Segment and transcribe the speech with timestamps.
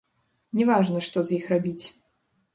[0.61, 1.85] Не важна, што з іх рабіць.